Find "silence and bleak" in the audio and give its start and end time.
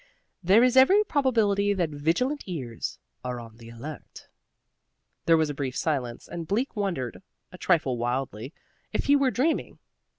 5.77-6.75